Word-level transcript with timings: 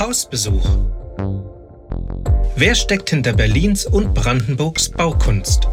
Hausbesuch. 0.00 0.66
Wer 2.56 2.74
steckt 2.74 3.10
hinter 3.10 3.34
Berlins 3.34 3.84
und 3.84 4.14
Brandenburgs 4.14 4.88
Baukunst? 4.88 5.68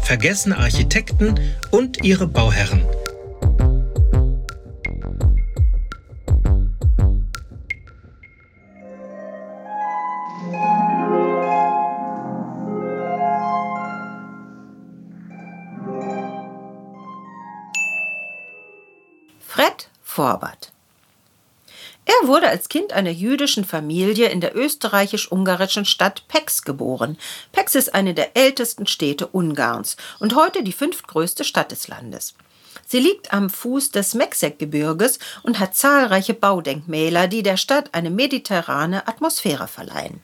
Vergessene 0.00 0.56
Architekten 0.56 1.38
und 1.70 2.02
ihre 2.02 2.26
Bauherren. 2.26 2.86
Kind 22.92 22.98
einer 22.98 23.10
jüdischen 23.10 23.64
Familie 23.64 24.28
in 24.28 24.42
der 24.42 24.54
österreichisch-ungarischen 24.54 25.86
Stadt 25.86 26.24
Pécs 26.28 26.62
geboren. 26.62 27.16
Pécs 27.54 27.74
ist 27.74 27.94
eine 27.94 28.12
der 28.12 28.36
ältesten 28.36 28.86
Städte 28.86 29.26
Ungarns 29.28 29.96
und 30.18 30.34
heute 30.34 30.62
die 30.62 30.72
fünftgrößte 30.72 31.42
Stadt 31.44 31.70
des 31.70 31.88
Landes. 31.88 32.34
Sie 32.86 32.98
liegt 32.98 33.32
am 33.32 33.48
Fuß 33.48 33.92
des 33.92 34.14
Mexek-Gebirges 34.14 35.18
und 35.42 35.58
hat 35.58 35.74
zahlreiche 35.74 36.34
Baudenkmäler, 36.34 37.28
die 37.28 37.42
der 37.42 37.56
Stadt 37.56 37.88
eine 37.92 38.10
mediterrane 38.10 39.08
Atmosphäre 39.08 39.68
verleihen. 39.68 40.20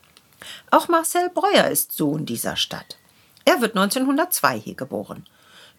Auch 0.69 0.87
Marcel 0.89 1.29
Breuer 1.33 1.65
ist 1.65 1.93
Sohn 1.93 2.27
dieser 2.27 2.55
Stadt. 2.55 2.97
Er 3.45 3.61
wird 3.61 3.75
1902 3.75 4.59
hier 4.59 4.75
geboren. 4.75 5.25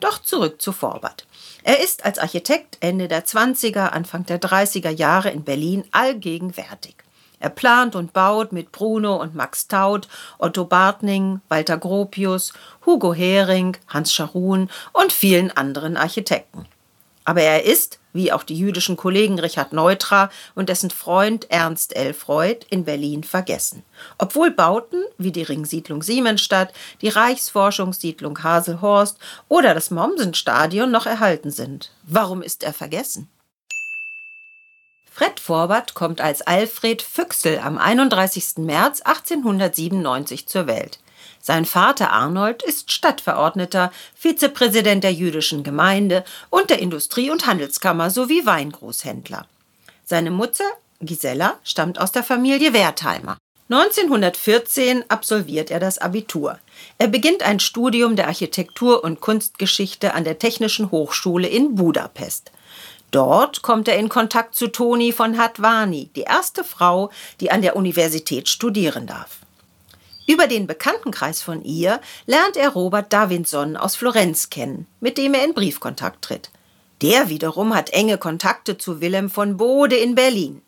Doch 0.00 0.20
zurück 0.22 0.60
zu 0.60 0.72
Forbert. 0.72 1.26
Er 1.62 1.80
ist 1.80 2.04
als 2.04 2.18
Architekt 2.18 2.78
Ende 2.80 3.06
der 3.06 3.24
20er, 3.24 3.88
Anfang 3.88 4.24
der 4.24 4.40
30er 4.40 4.90
Jahre 4.90 5.30
in 5.30 5.44
Berlin 5.44 5.84
allgegenwärtig. 5.92 6.96
Er 7.38 7.50
plant 7.50 7.96
und 7.96 8.12
baut 8.12 8.52
mit 8.52 8.70
Bruno 8.72 9.16
und 9.16 9.34
Max 9.34 9.66
Taut, 9.66 10.08
Otto 10.38 10.64
Bartning, 10.64 11.40
Walter 11.48 11.78
Gropius, 11.78 12.52
Hugo 12.84 13.14
Hering, 13.14 13.76
Hans 13.88 14.12
Scharun 14.12 14.68
und 14.92 15.12
vielen 15.12 15.50
anderen 15.50 15.96
Architekten. 15.96 16.66
Aber 17.30 17.42
er 17.42 17.62
ist, 17.62 18.00
wie 18.12 18.32
auch 18.32 18.42
die 18.42 18.58
jüdischen 18.58 18.96
Kollegen 18.96 19.38
Richard 19.38 19.72
Neutra 19.72 20.30
und 20.56 20.68
dessen 20.68 20.90
Freund 20.90 21.48
Ernst 21.48 21.94
L. 21.94 22.12
Freud 22.12 22.66
in 22.70 22.84
Berlin 22.84 23.22
vergessen. 23.22 23.84
Obwohl 24.18 24.50
Bauten 24.50 25.04
wie 25.16 25.30
die 25.30 25.44
Ringsiedlung 25.44 26.02
Siemensstadt, 26.02 26.72
die 27.02 27.08
Reichsforschungssiedlung 27.08 28.42
Haselhorst 28.42 29.16
oder 29.46 29.74
das 29.74 29.92
Mommsenstadion 29.92 30.90
noch 30.90 31.06
erhalten 31.06 31.52
sind. 31.52 31.92
Warum 32.02 32.42
ist 32.42 32.64
er 32.64 32.72
vergessen? 32.72 33.28
Fred 35.08 35.38
Forbert 35.38 35.94
kommt 35.94 36.20
als 36.20 36.42
Alfred 36.42 37.02
Füchsel 37.02 37.60
am 37.60 37.78
31. 37.78 38.54
März 38.56 39.02
1897 39.02 40.48
zur 40.48 40.66
Welt. 40.66 40.98
Sein 41.40 41.64
Vater 41.64 42.12
Arnold 42.12 42.62
ist 42.62 42.92
Stadtverordneter, 42.92 43.92
Vizepräsident 44.14 45.02
der 45.04 45.12
jüdischen 45.12 45.62
Gemeinde 45.62 46.24
und 46.50 46.68
der 46.68 46.80
Industrie- 46.80 47.30
und 47.30 47.46
Handelskammer 47.46 48.10
sowie 48.10 48.44
Weingroßhändler. 48.44 49.46
Seine 50.04 50.30
Mutter, 50.30 50.64
Gisela, 51.00 51.58
stammt 51.64 51.98
aus 51.98 52.12
der 52.12 52.22
Familie 52.24 52.74
Wertheimer. 52.74 53.38
1914 53.70 55.04
absolviert 55.08 55.70
er 55.70 55.78
das 55.78 55.98
Abitur. 55.98 56.58
Er 56.98 57.06
beginnt 57.06 57.44
ein 57.44 57.60
Studium 57.60 58.16
der 58.16 58.26
Architektur- 58.26 59.04
und 59.04 59.20
Kunstgeschichte 59.20 60.12
an 60.12 60.24
der 60.24 60.40
Technischen 60.40 60.90
Hochschule 60.90 61.46
in 61.46 61.76
Budapest. 61.76 62.50
Dort 63.12 63.62
kommt 63.62 63.88
er 63.88 63.96
in 63.96 64.08
Kontakt 64.08 64.56
zu 64.56 64.68
Toni 64.68 65.12
von 65.12 65.38
Hatwani, 65.38 66.10
die 66.16 66.22
erste 66.22 66.64
Frau, 66.64 67.10
die 67.40 67.50
an 67.50 67.62
der 67.62 67.76
Universität 67.76 68.48
studieren 68.48 69.06
darf. 69.06 69.38
Über 70.30 70.46
den 70.46 70.68
Bekanntenkreis 70.68 71.42
von 71.42 71.64
ihr 71.64 72.00
lernt 72.24 72.56
er 72.56 72.68
Robert 72.68 73.12
Davinson 73.12 73.76
aus 73.76 73.96
Florenz 73.96 74.48
kennen, 74.48 74.86
mit 75.00 75.18
dem 75.18 75.34
er 75.34 75.44
in 75.44 75.54
Briefkontakt 75.54 76.22
tritt. 76.22 76.52
Der 77.02 77.28
wiederum 77.28 77.74
hat 77.74 77.90
enge 77.90 78.16
Kontakte 78.16 78.78
zu 78.78 79.00
Wilhelm 79.00 79.28
von 79.28 79.56
Bode 79.56 79.96
in 79.96 80.14
Berlin. 80.14 80.62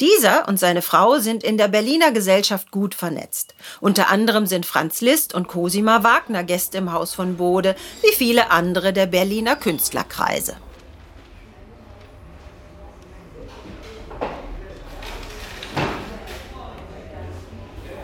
Dieser 0.00 0.48
und 0.48 0.58
seine 0.58 0.80
Frau 0.80 1.18
sind 1.18 1.44
in 1.44 1.58
der 1.58 1.68
Berliner 1.68 2.12
Gesellschaft 2.12 2.70
gut 2.70 2.94
vernetzt. 2.94 3.54
Unter 3.78 4.08
anderem 4.08 4.46
sind 4.46 4.64
Franz 4.64 5.02
Liszt 5.02 5.34
und 5.34 5.48
Cosima 5.48 6.02
Wagner 6.02 6.42
Gäste 6.42 6.78
im 6.78 6.90
Haus 6.90 7.12
von 7.12 7.36
Bode, 7.36 7.76
wie 8.00 8.14
viele 8.14 8.50
andere 8.50 8.94
der 8.94 9.04
Berliner 9.04 9.56
Künstlerkreise. 9.56 10.56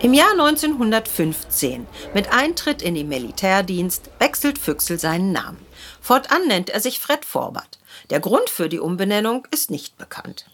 Im 0.02 0.14
Jahr 0.14 0.32
1915, 0.32 1.86
mit 2.14 2.32
Eintritt 2.32 2.80
in 2.80 2.94
den 2.94 3.10
Militärdienst, 3.10 4.08
wechselt 4.18 4.58
Füchsel 4.58 4.98
seinen 4.98 5.30
Namen. 5.30 5.58
Fortan 6.00 6.48
nennt 6.48 6.70
er 6.70 6.80
sich 6.80 6.98
Fred 6.98 7.26
Forbert. 7.26 7.78
Der 8.08 8.18
Grund 8.18 8.48
für 8.48 8.70
die 8.70 8.78
Umbenennung 8.78 9.46
ist 9.50 9.70
nicht 9.70 9.98
bekannt. 9.98 10.46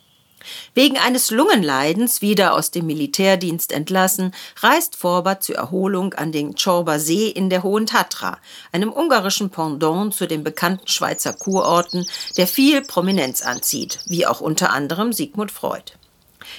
Wegen 0.74 0.98
eines 0.98 1.30
Lungenleidens 1.30 2.22
wieder 2.22 2.54
aus 2.54 2.72
dem 2.72 2.86
Militärdienst 2.86 3.70
entlassen, 3.70 4.34
reist 4.62 4.96
Forbert 4.96 5.44
zur 5.44 5.54
Erholung 5.54 6.14
an 6.14 6.32
den 6.32 6.56
Chorba 6.56 6.98
See 6.98 7.28
in 7.28 7.48
der 7.48 7.62
Hohen 7.62 7.86
Tatra, 7.86 8.38
einem 8.72 8.92
ungarischen 8.92 9.50
Pendant 9.50 10.12
zu 10.12 10.26
den 10.26 10.42
bekannten 10.42 10.88
Schweizer 10.88 11.32
Kurorten, 11.32 12.04
der 12.36 12.48
viel 12.48 12.82
Prominenz 12.82 13.42
anzieht, 13.42 14.00
wie 14.06 14.26
auch 14.26 14.40
unter 14.40 14.72
anderem 14.72 15.12
Sigmund 15.12 15.52
Freud. 15.52 15.92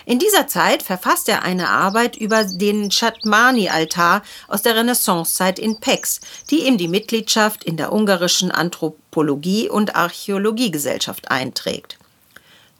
In 0.06 0.20
dieser 0.20 0.48
Zeit 0.48 0.84
verfasst 0.84 1.30
er 1.30 1.44
eine 1.44 1.70
Arbeit 1.70 2.16
über 2.16 2.44
den 2.44 2.90
Chatmani-Altar 2.90 4.22
aus 4.48 4.62
der 4.62 4.76
Renaissancezeit 4.76 5.60
in 5.60 5.78
Pécs, 5.78 6.20
die 6.50 6.68
ihm 6.68 6.78
die 6.78 6.88
Mitgliedschaft 6.88 7.64
in 7.64 7.78
der 7.78 7.92
ungarischen 7.92 8.52
Anthropologie- 8.52 9.70
und 9.70 9.96
Archäologiegesellschaft 9.96 11.32
einträgt. 11.32 11.98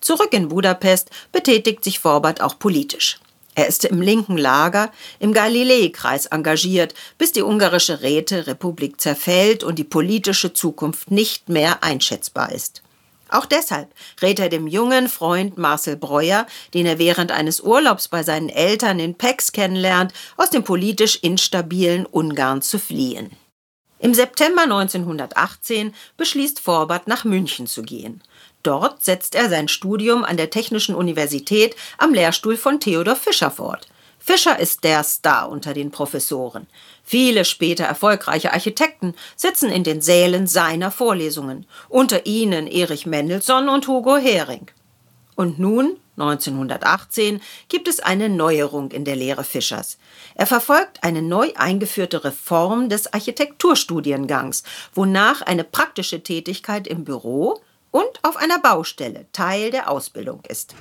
Zurück 0.02 0.34
in 0.34 0.50
Budapest 0.50 1.10
betätigt 1.32 1.84
sich 1.84 2.00
Forbert 2.00 2.42
auch 2.42 2.60
politisch. 2.60 3.20
Er 3.56 3.68
ist 3.68 3.86
im 3.86 4.02
linken 4.02 4.38
Lager 4.38 4.92
im 5.18 5.34
Galiläikreis 5.34 6.28
engagiert, 6.28 6.94
bis 7.18 7.32
die 7.32 7.42
ungarische 7.42 8.02
Räterepublik 8.04 9.02
zerfällt 9.02 9.64
und 9.64 9.80
die 9.80 9.84
politische 9.84 10.54
Zukunft 10.54 11.10
nicht 11.10 11.50
mehr 11.50 11.84
einschätzbar 11.84 12.52
ist. 12.52 12.84
Auch 13.30 13.46
deshalb 13.46 13.94
rät 14.22 14.40
er 14.40 14.50
dem 14.50 14.68
jungen 14.68 15.10
Freund 15.10 15.58
Marcel 15.58 15.98
Breuer, 15.98 16.48
den 16.74 16.86
er 16.86 17.00
während 17.00 17.32
eines 17.32 17.62
Urlaubs 17.62 18.08
bei 18.08 18.24
seinen 18.24 18.50
Eltern 18.50 19.00
in 19.00 19.16
Pécs 19.16 19.52
kennenlernt, 19.52 20.14
aus 20.38 20.50
dem 20.50 20.64
politisch 20.64 21.18
instabilen 21.18 22.06
Ungarn 22.06 22.62
zu 22.62 22.80
fliehen. 22.80 23.32
Im 24.00 24.14
September 24.14 24.64
1918 24.64 25.94
beschließt 26.18 26.60
Forbert, 26.60 27.08
nach 27.08 27.24
München 27.24 27.66
zu 27.66 27.82
gehen. 27.82 28.22
Dort 28.62 29.04
setzt 29.04 29.34
er 29.34 29.50
sein 29.50 29.68
Studium 29.68 30.24
an 30.24 30.38
der 30.38 30.50
Technischen 30.50 30.94
Universität 30.94 31.76
am 31.98 32.14
Lehrstuhl 32.14 32.58
von 32.58 32.80
Theodor 32.80 33.16
Fischer 33.16 33.50
fort. 33.50 33.88
Fischer 34.28 34.60
ist 34.60 34.84
der 34.84 35.06
Star 35.06 35.48
unter 35.48 35.74
den 35.74 35.90
Professoren. 35.90 36.68
Viele 37.02 37.46
später 37.46 37.86
erfolgreiche 37.86 38.52
Architekten 38.52 39.16
sitzen 39.38 39.72
in 39.72 39.86
den 39.86 40.02
Sälen 40.02 40.48
seiner 40.48 40.92
Vorlesungen, 40.92 41.66
unter 41.88 42.26
ihnen 42.26 42.68
Erich 42.68 43.06
Mendelssohn 43.06 43.70
und 43.70 43.88
Hugo 43.88 44.18
Hering. 44.18 44.70
Und 45.36 45.60
nun, 45.60 45.96
1918, 46.18 47.40
gibt 47.70 47.88
es 47.88 48.02
eine 48.02 48.28
Neuerung 48.28 48.92
in 48.92 49.06
der 49.06 49.16
Lehre 49.16 49.46
Fischers. 49.46 49.98
Er 50.36 50.46
verfolgt 50.46 51.06
eine 51.06 51.22
neu 51.22 51.54
eingeführte 51.56 52.26
Reform 52.26 52.90
des 52.90 53.14
Architekturstudiengangs, 53.14 54.64
wonach 54.94 55.42
eine 55.42 55.64
praktische 55.64 56.22
Tätigkeit 56.22 56.86
im 56.86 57.06
Büro 57.06 57.62
und 57.92 58.20
auf 58.24 58.36
einer 58.36 58.60
Baustelle 58.60 59.28
Teil 59.32 59.72
der 59.72 59.90
Ausbildung 59.90 60.42
ist. 60.50 60.76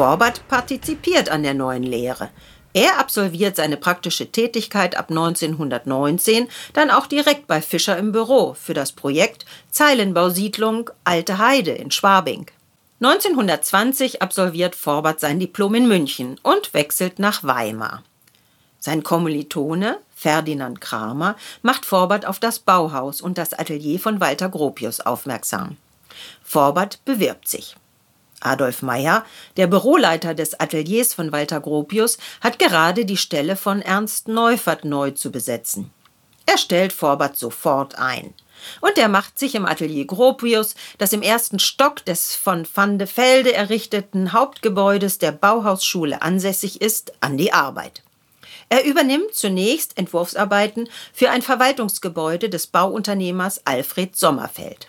Forbert 0.00 0.48
partizipiert 0.48 1.28
an 1.28 1.42
der 1.42 1.52
neuen 1.52 1.82
Lehre. 1.82 2.30
Er 2.72 2.98
absolviert 2.98 3.56
seine 3.56 3.76
praktische 3.76 4.32
Tätigkeit 4.32 4.96
ab 4.96 5.10
1919 5.10 6.48
dann 6.72 6.90
auch 6.90 7.06
direkt 7.06 7.46
bei 7.46 7.60
Fischer 7.60 7.98
im 7.98 8.10
Büro 8.10 8.54
für 8.54 8.72
das 8.72 8.92
Projekt 8.92 9.44
Zeilenbausiedlung 9.70 10.88
Alte 11.04 11.36
Heide 11.36 11.72
in 11.72 11.90
Schwabing. 11.90 12.46
1920 13.02 14.22
absolviert 14.22 14.74
Forbert 14.74 15.20
sein 15.20 15.38
Diplom 15.38 15.74
in 15.74 15.86
München 15.86 16.40
und 16.42 16.72
wechselt 16.72 17.18
nach 17.18 17.44
Weimar. 17.44 18.02
Sein 18.78 19.02
Kommilitone 19.02 19.98
Ferdinand 20.14 20.80
Kramer 20.80 21.36
macht 21.60 21.84
Forbert 21.84 22.24
auf 22.24 22.38
das 22.38 22.58
Bauhaus 22.58 23.20
und 23.20 23.36
das 23.36 23.52
Atelier 23.52 24.00
von 24.00 24.18
Walter 24.18 24.48
Gropius 24.48 25.00
aufmerksam. 25.00 25.76
Forbert 26.42 27.04
bewirbt 27.04 27.48
sich. 27.48 27.76
Adolf 28.40 28.82
Meyer, 28.82 29.24
der 29.56 29.66
Büroleiter 29.66 30.34
des 30.34 30.58
Ateliers 30.58 31.14
von 31.14 31.32
Walter 31.32 31.60
Gropius, 31.60 32.18
hat 32.40 32.58
gerade 32.58 33.04
die 33.04 33.16
Stelle 33.16 33.56
von 33.56 33.82
Ernst 33.82 34.28
Neufert 34.28 34.84
neu 34.84 35.12
zu 35.12 35.30
besetzen. 35.30 35.90
Er 36.46 36.58
stellt 36.58 36.92
Forbert 36.92 37.36
sofort 37.36 37.96
ein. 37.96 38.34
Und 38.80 38.98
er 38.98 39.08
macht 39.08 39.38
sich 39.38 39.54
im 39.54 39.64
Atelier 39.64 40.04
Gropius, 40.04 40.74
das 40.98 41.12
im 41.12 41.22
ersten 41.22 41.58
Stock 41.58 42.04
des 42.04 42.34
von 42.34 42.66
van 42.74 42.98
de 42.98 43.06
Velde 43.06 43.52
errichteten 43.52 44.32
Hauptgebäudes 44.32 45.18
der 45.18 45.32
Bauhausschule 45.32 46.22
ansässig 46.22 46.80
ist, 46.80 47.12
an 47.20 47.38
die 47.38 47.52
Arbeit. 47.52 48.02
Er 48.68 48.84
übernimmt 48.84 49.34
zunächst 49.34 49.98
Entwurfsarbeiten 49.98 50.88
für 51.12 51.30
ein 51.30 51.42
Verwaltungsgebäude 51.42 52.48
des 52.48 52.66
Bauunternehmers 52.66 53.62
Alfred 53.64 54.16
Sommerfeld. 54.16 54.88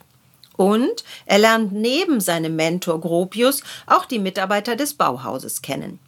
Und 0.58 1.04
er 1.26 1.40
lernt 1.40 1.72
neben 1.72 2.20
seinem 2.20 2.56
Mentor 2.56 3.00
Gropius 3.02 3.64
auch 3.88 4.06
die 4.06 4.20
Mitarbeiter 4.20 4.76
des 4.76 4.94
Bauhauses 4.94 5.62
kennen. 5.62 6.00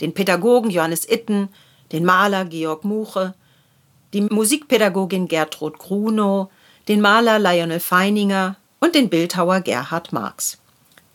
Den 0.00 0.14
Pädagogen 0.14 0.70
Johannes 0.70 1.08
Itten, 1.08 1.48
den 1.92 2.04
Maler 2.04 2.44
Georg 2.44 2.84
Muche, 2.84 3.34
die 4.12 4.22
Musikpädagogin 4.22 5.28
Gertrud 5.28 5.78
Grunow, 5.78 6.50
den 6.88 7.00
Maler 7.00 7.38
Lionel 7.38 7.80
Feininger 7.80 8.56
und 8.80 8.94
den 8.94 9.08
Bildhauer 9.08 9.60
Gerhard 9.60 10.12
Marx. 10.12 10.58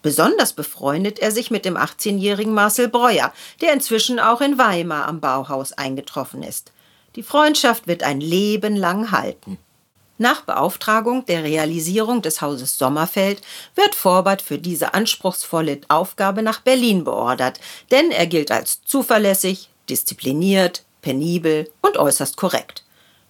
Besonders 0.01 0.53
befreundet 0.53 1.17
er 1.17 1.31
sich 1.31 1.49
mit 1.49 1.65
dem 1.65 1.77
18-jährigen 1.77 2.53
Marcel 2.53 2.87
Breuer, 2.87 3.33
der 3.61 3.73
inzwischen 3.73 4.19
auch 4.19 4.39
in 4.39 4.59
Weimar 4.59 5.07
am 5.07 5.19
Bauhaus 5.19 5.73
eingetroffen 5.73 6.43
ist. 6.43 6.71
Die 7.15 7.23
Freundschaft 7.23 7.87
wird 7.87 8.03
ein 8.03 8.21
Leben 8.21 8.75
lang 8.75 9.11
halten. 9.11 9.57
Nach 10.17 10.41
Beauftragung 10.41 11.25
der 11.25 11.43
Realisierung 11.43 12.21
des 12.21 12.41
Hauses 12.41 12.77
Sommerfeld 12.77 13.41
wird 13.75 13.95
Vorbert 13.95 14.41
für 14.41 14.57
diese 14.57 14.93
anspruchsvolle 14.93 15.81
Aufgabe 15.89 16.41
nach 16.41 16.61
Berlin 16.61 17.03
beordert, 17.03 17.59
denn 17.91 18.11
er 18.11 18.25
gilt 18.25 18.49
als 18.49 18.81
zuverlässig, 18.85 19.69
diszipliniert, 19.89 20.83
penibel 21.01 21.69
und 21.81 21.97
äußerst 21.97 22.37
korrekt. 22.37 22.85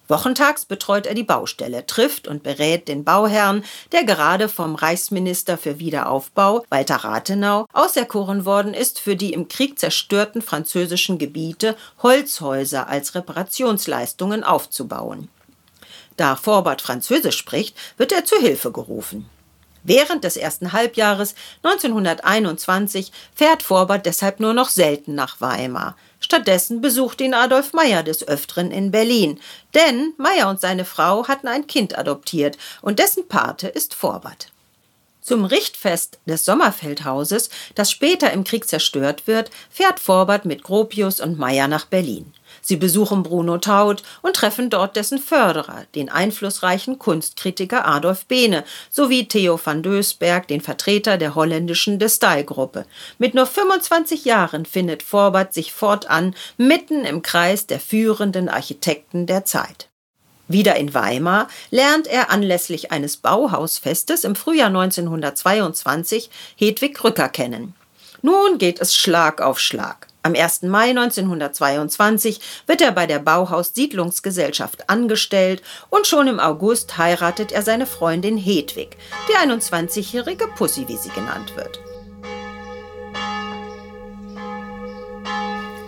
Wochentags 0.06 0.64
betreut 0.64 1.06
er 1.06 1.14
die 1.14 1.24
Baustelle, 1.24 1.84
trifft 1.84 2.28
und 2.28 2.44
berät 2.44 2.86
den 2.86 3.02
Bauherrn, 3.02 3.64
der 3.90 4.04
gerade 4.04 4.48
vom 4.48 4.76
Reichsminister 4.76 5.58
für 5.58 5.80
Wiederaufbau, 5.80 6.64
Walter 6.70 6.96
Rathenau, 6.96 7.66
auserkoren 7.72 8.44
worden 8.44 8.72
ist, 8.72 9.00
für 9.00 9.16
die 9.16 9.32
im 9.32 9.48
Krieg 9.48 9.80
zerstörten 9.80 10.42
französischen 10.42 11.18
Gebiete 11.18 11.76
Holzhäuser 12.04 12.88
als 12.88 13.16
Reparationsleistungen 13.16 14.44
aufzubauen. 14.44 15.28
Da 16.16 16.36
Vorbart 16.36 16.82
Französisch 16.82 17.36
spricht, 17.36 17.76
wird 17.96 18.12
er 18.12 18.24
zu 18.24 18.36
Hilfe 18.36 18.72
gerufen. 18.72 19.28
Während 19.88 20.24
des 20.24 20.36
ersten 20.36 20.72
Halbjahres 20.72 21.36
1921 21.62 23.12
fährt 23.34 23.62
Vorbart 23.62 24.04
deshalb 24.04 24.40
nur 24.40 24.52
noch 24.52 24.68
selten 24.68 25.14
nach 25.14 25.40
Weimar. 25.40 25.96
Stattdessen 26.18 26.80
besucht 26.80 27.20
ihn 27.20 27.34
Adolf 27.34 27.72
Meyer 27.72 28.02
des 28.02 28.26
Öfteren 28.26 28.72
in 28.72 28.90
Berlin, 28.90 29.38
denn 29.74 30.12
Meyer 30.16 30.48
und 30.48 30.60
seine 30.60 30.84
Frau 30.84 31.28
hatten 31.28 31.46
ein 31.46 31.68
Kind 31.68 31.96
adoptiert 31.96 32.58
und 32.82 32.98
dessen 32.98 33.28
Pate 33.28 33.68
ist 33.68 33.94
Vorbart. 33.94 34.48
Zum 35.20 35.44
Richtfest 35.44 36.18
des 36.26 36.44
Sommerfeldhauses, 36.44 37.50
das 37.76 37.90
später 37.90 38.32
im 38.32 38.44
Krieg 38.44 38.66
zerstört 38.68 39.26
wird, 39.26 39.50
fährt 39.70 40.00
Vorbart 40.00 40.44
mit 40.46 40.62
Gropius 40.64 41.20
und 41.20 41.38
Meyer 41.38 41.68
nach 41.68 41.84
Berlin. 41.84 42.32
Sie 42.68 42.74
besuchen 42.74 43.22
Bruno 43.22 43.58
Taut 43.58 44.02
und 44.22 44.34
treffen 44.34 44.70
dort 44.70 44.96
dessen 44.96 45.20
Förderer, 45.20 45.84
den 45.94 46.08
einflussreichen 46.08 46.98
Kunstkritiker 46.98 47.86
Adolf 47.86 48.26
Behne, 48.26 48.64
sowie 48.90 49.28
Theo 49.28 49.60
van 49.64 49.84
Dösberg, 49.84 50.48
den 50.48 50.60
Vertreter 50.60 51.16
der 51.16 51.36
holländischen 51.36 52.00
De 52.00 52.10
Mit 53.18 53.34
nur 53.34 53.46
25 53.46 54.24
Jahren 54.24 54.66
findet 54.66 55.04
Forbert 55.04 55.54
sich 55.54 55.72
fortan 55.72 56.34
mitten 56.56 57.04
im 57.04 57.22
Kreis 57.22 57.68
der 57.68 57.78
führenden 57.78 58.48
Architekten 58.48 59.26
der 59.26 59.44
Zeit. 59.44 59.88
Wieder 60.48 60.74
in 60.74 60.92
Weimar 60.92 61.46
lernt 61.70 62.08
er 62.08 62.30
anlässlich 62.30 62.90
eines 62.90 63.16
Bauhausfestes 63.16 64.24
im 64.24 64.34
Frühjahr 64.34 64.70
1922 64.70 66.30
Hedwig 66.56 67.04
Rücker 67.04 67.28
kennen. 67.28 67.74
Nun 68.22 68.58
geht 68.58 68.80
es 68.80 68.96
Schlag 68.96 69.40
auf 69.40 69.60
Schlag. 69.60 70.08
Am 70.26 70.34
1. 70.34 70.62
Mai 70.62 70.90
1922 70.90 72.40
wird 72.66 72.80
er 72.80 72.90
bei 72.90 73.06
der 73.06 73.20
Bauhaus 73.20 73.74
Siedlungsgesellschaft 73.76 74.90
angestellt 74.90 75.62
und 75.88 76.08
schon 76.08 76.26
im 76.26 76.40
August 76.40 76.98
heiratet 76.98 77.52
er 77.52 77.62
seine 77.62 77.86
Freundin 77.86 78.36
Hedwig, 78.36 78.96
die 79.28 79.36
21-jährige 79.36 80.48
Pussy, 80.48 80.88
wie 80.88 80.96
sie 80.96 81.10
genannt 81.10 81.54
wird. 81.54 81.78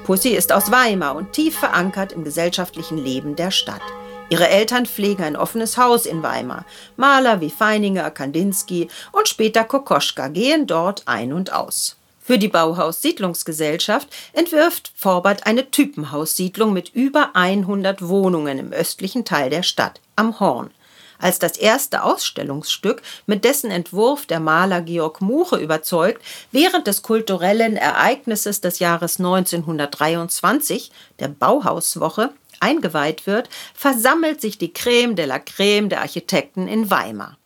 Pussy 0.05 0.29
ist 0.29 0.53
aus 0.53 0.71
Weimar 0.71 1.17
und 1.17 1.33
tief 1.33 1.59
verankert 1.59 2.13
im 2.13 2.23
gesellschaftlichen 2.23 2.97
Leben 2.97 3.35
der 3.35 3.51
Stadt. 3.51 3.83
Ihre 4.31 4.49
Eltern 4.49 4.87
pflegen 4.87 5.25
ein 5.25 5.37
offenes 5.37 5.77
Haus 5.77 6.07
in 6.07 6.23
Weimar. 6.23 6.65
Maler 6.97 7.41
wie 7.41 7.51
Feininger, 7.51 8.09
Kandinsky 8.13 8.89
und 9.11 9.27
später 9.27 9.65
Kokoschka 9.65 10.29
gehen 10.29 10.69
dort 10.69 11.03
ein 11.07 11.33
und 11.33 11.53
aus. 11.53 11.98
Für 12.29 12.39
die 12.39 12.49
Bauhaus-Siedlungsgesellschaft 12.49 14.07
entwirft 14.35 14.93
Vorbert 14.95 15.47
eine 15.47 15.71
Typenhaussiedlung 15.71 16.75
mit 16.75 16.91
über 16.91 17.31
100 17.33 18.07
Wohnungen 18.07 18.59
im 18.59 18.71
östlichen 18.71 19.25
Teil 19.25 19.49
der 19.49 19.63
Stadt, 19.63 20.03
am 20.15 20.39
Horn. 20.39 20.71
Als 21.19 21.39
das 21.39 21.57
erste 21.57 22.03
Ausstellungsstück, 22.03 23.01
mit 23.25 23.47
dessen 23.47 23.71
Entwurf 23.71 24.27
der 24.27 24.41
Maler 24.41 24.83
Georg 24.83 25.23
Muche 25.23 25.57
überzeugt, 25.57 26.23
während 26.53 26.87
des 26.87 27.01
kulturellen 27.01 27.79
Ereignisses 27.79 28.61
des 28.61 28.79
Jahres 28.79 29.19
1923, 29.19 30.93
der 31.21 31.29
Bauhauswoche, 31.29 32.35
eingeweiht 32.61 33.27
wird, 33.27 33.49
versammelt 33.73 34.43
sich 34.43 34.59
die 34.59 34.75
Creme 34.75 35.17
de 35.17 35.25
la 35.25 35.39
Creme 35.39 35.89
der 35.89 36.03
Architekten 36.03 36.69
in 36.69 36.91
Weimar. 36.91 37.38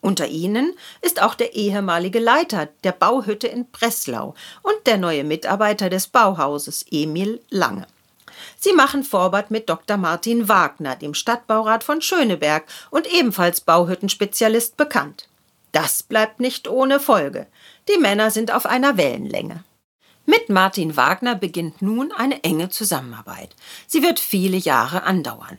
Unter 0.00 0.28
ihnen 0.28 0.74
ist 1.02 1.20
auch 1.22 1.34
der 1.34 1.54
ehemalige 1.54 2.18
Leiter 2.18 2.68
der 2.84 2.92
Bauhütte 2.92 3.46
in 3.46 3.70
Breslau 3.70 4.34
und 4.62 4.86
der 4.86 4.96
neue 4.96 5.24
Mitarbeiter 5.24 5.90
des 5.90 6.06
Bauhauses 6.06 6.84
Emil 6.90 7.40
Lange. 7.50 7.86
Sie 8.58 8.72
machen 8.72 9.04
Vorbart 9.04 9.50
mit 9.50 9.68
Dr. 9.68 9.96
Martin 9.96 10.48
Wagner, 10.48 10.96
dem 10.96 11.14
Stadtbaurat 11.14 11.84
von 11.84 12.00
Schöneberg 12.00 12.64
und 12.90 13.12
ebenfalls 13.12 13.60
Bauhüttenspezialist 13.60 14.76
bekannt. 14.76 15.28
Das 15.72 16.02
bleibt 16.02 16.40
nicht 16.40 16.68
ohne 16.68 16.98
Folge. 16.98 17.46
Die 17.88 17.98
Männer 17.98 18.30
sind 18.30 18.52
auf 18.52 18.66
einer 18.66 18.96
Wellenlänge. 18.96 19.64
Mit 20.26 20.48
Martin 20.48 20.96
Wagner 20.96 21.34
beginnt 21.34 21.82
nun 21.82 22.12
eine 22.12 22.42
enge 22.44 22.68
Zusammenarbeit. 22.68 23.54
Sie 23.86 24.02
wird 24.02 24.20
viele 24.20 24.56
Jahre 24.56 25.02
andauern. 25.02 25.58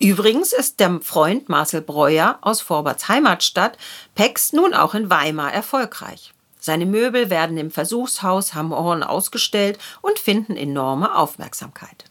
Übrigens 0.00 0.52
ist 0.52 0.80
der 0.80 1.00
Freund 1.02 1.48
Marcel 1.48 1.80
Breuer 1.80 2.38
aus 2.40 2.60
Vorberts 2.60 3.08
Heimatstadt 3.08 3.78
Pex 4.14 4.52
nun 4.52 4.74
auch 4.74 4.94
in 4.94 5.08
Weimar 5.08 5.52
erfolgreich. 5.52 6.34
Seine 6.58 6.86
Möbel 6.86 7.30
werden 7.30 7.56
im 7.58 7.70
Versuchshaus 7.70 8.54
Hamhorn 8.54 9.02
ausgestellt 9.02 9.78
und 10.00 10.18
finden 10.18 10.56
enorme 10.56 11.14
Aufmerksamkeit. 11.14 12.04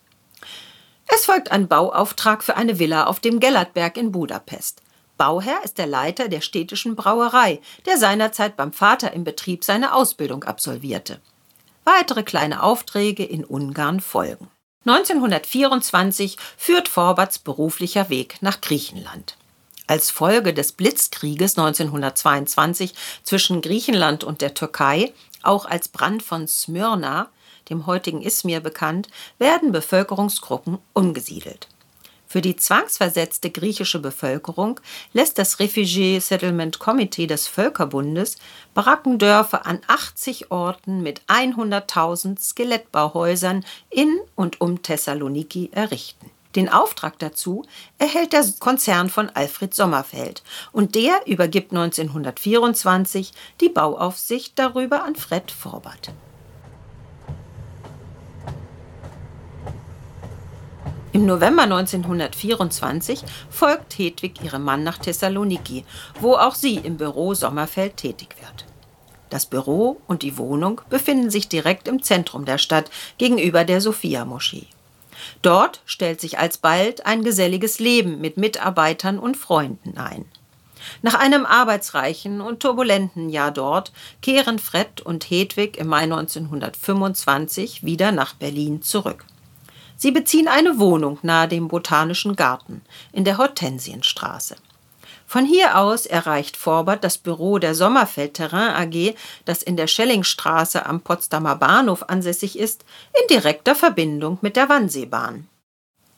Es 1.07 1.25
folgt 1.25 1.51
ein 1.51 1.67
Bauauftrag 1.67 2.43
für 2.43 2.55
eine 2.55 2.79
Villa 2.79 3.05
auf 3.05 3.19
dem 3.19 3.39
Gellertberg 3.39 3.97
in 3.97 4.11
Budapest. 4.11 4.81
Bauherr 5.17 5.63
ist 5.63 5.77
der 5.77 5.87
Leiter 5.87 6.27
der 6.27 6.41
städtischen 6.41 6.95
Brauerei, 6.95 7.61
der 7.85 7.97
seinerzeit 7.97 8.55
beim 8.57 8.73
Vater 8.73 9.11
im 9.13 9.23
Betrieb 9.23 9.63
seine 9.63 9.93
Ausbildung 9.93 10.43
absolvierte. 10.43 11.19
Weitere 11.83 12.23
kleine 12.23 12.63
Aufträge 12.63 13.23
in 13.23 13.43
Ungarn 13.43 13.99
folgen. 13.99 14.49
1924 14.85 16.37
führt 16.57 16.87
Forberts 16.87 17.39
beruflicher 17.39 18.09
Weg 18.09 18.37
nach 18.41 18.59
Griechenland. 18.59 19.37
Als 19.87 20.11
Folge 20.11 20.53
des 20.53 20.73
Blitzkrieges 20.73 21.57
1922 21.57 22.93
zwischen 23.23 23.61
Griechenland 23.61 24.23
und 24.23 24.41
der 24.41 24.53
Türkei, 24.53 25.13
auch 25.41 25.65
als 25.65 25.87
Brand 25.87 26.23
von 26.23 26.47
Smyrna, 26.47 27.29
dem 27.69 27.85
heutigen 27.85 28.21
Izmir 28.21 28.59
bekannt, 28.59 29.07
werden 29.39 29.71
Bevölkerungsgruppen 29.71 30.79
umgesiedelt. 30.93 31.67
Für 32.33 32.41
die 32.41 32.55
zwangsversetzte 32.55 33.51
griechische 33.51 33.99
Bevölkerung 33.99 34.79
lässt 35.13 35.37
das 35.37 35.59
Refugee 35.59 36.17
Settlement 36.17 36.79
Committee 36.79 37.27
des 37.27 37.45
Völkerbundes 37.45 38.37
Barackendörfer 38.73 39.67
an 39.67 39.81
80 39.85 40.49
Orten 40.49 41.03
mit 41.03 41.21
100.000 41.27 42.41
Skelettbauhäusern 42.41 43.63
in 43.91 44.19
und 44.33 44.61
um 44.61 44.81
Thessaloniki 44.81 45.69
errichten. 45.73 46.31
Den 46.55 46.69
Auftrag 46.69 47.19
dazu 47.19 47.65
erhält 47.99 48.33
der 48.33 48.43
Konzern 48.59 49.11
von 49.11 49.29
Alfred 49.29 49.75
Sommerfeld 49.75 50.41
und 50.71 50.95
der 50.95 51.21
übergibt 51.27 51.71
1924 51.71 53.31
die 53.61 53.69
Bauaufsicht 53.69 54.57
darüber 54.57 55.03
an 55.03 55.15
Fred 55.15 55.51
Forbert. 55.51 56.11
Im 61.13 61.27
November 61.27 61.61
1924 61.61 63.23
folgt 63.51 63.99
Hedwig 63.99 64.43
ihrem 64.43 64.63
Mann 64.63 64.83
nach 64.83 64.97
Thessaloniki, 64.97 65.85
wo 66.19 66.33
auch 66.33 66.55
sie 66.55 66.77
im 66.77 66.97
Büro 66.97 67.35
Sommerfeld 67.35 67.97
tätig 67.97 68.35
wird. 68.41 68.65
Das 69.29 69.45
Büro 69.45 70.01
und 70.07 70.23
die 70.23 70.39
Wohnung 70.39 70.81
befinden 70.89 71.29
sich 71.29 71.47
direkt 71.47 71.87
im 71.87 72.01
Zentrum 72.01 72.45
der 72.45 72.57
Stadt 72.57 72.89
gegenüber 73.19 73.63
der 73.63 73.79
Sophia-Moschee. 73.79 74.65
Dort 75.43 75.81
stellt 75.85 76.19
sich 76.19 76.39
alsbald 76.39 77.05
ein 77.05 77.23
geselliges 77.23 77.77
Leben 77.77 78.19
mit 78.19 78.37
Mitarbeitern 78.37 79.19
und 79.19 79.37
Freunden 79.37 79.99
ein. 79.99 80.25
Nach 81.03 81.13
einem 81.13 81.45
arbeitsreichen 81.45 82.41
und 82.41 82.61
turbulenten 82.61 83.29
Jahr 83.29 83.51
dort 83.51 83.91
kehren 84.23 84.57
Fred 84.57 85.01
und 85.01 85.29
Hedwig 85.29 85.77
im 85.77 85.87
Mai 85.87 86.03
1925 86.03 87.83
wieder 87.83 88.11
nach 88.11 88.33
Berlin 88.33 88.81
zurück. 88.81 89.25
Sie 90.03 90.11
beziehen 90.11 90.49
eine 90.49 90.79
Wohnung 90.79 91.17
nahe 91.21 91.47
dem 91.47 91.69
Botanischen 91.69 92.35
Garten 92.35 92.81
in 93.13 93.23
der 93.23 93.37
Hortensienstraße. 93.37 94.57
Von 95.25 95.45
hier 95.45 95.77
aus 95.77 96.05
erreicht 96.05 96.57
Forbert 96.57 97.05
das 97.05 97.17
Büro 97.17 97.57
der 97.57 97.73
Sommerfeld 97.73 98.33
Terrain 98.33 98.75
AG, 98.75 99.15
das 99.45 99.63
in 99.63 99.77
der 99.77 99.87
Schellingstraße 99.87 100.85
am 100.85 100.99
Potsdamer 100.99 101.55
Bahnhof 101.55 102.09
ansässig 102.09 102.59
ist, 102.59 102.83
in 103.13 103.27
direkter 103.29 103.75
Verbindung 103.75 104.39
mit 104.41 104.57
der 104.57 104.67
Wannseebahn. 104.67 105.47